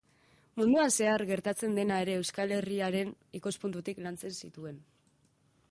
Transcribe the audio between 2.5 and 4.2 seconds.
Herriaren ikuspuntutik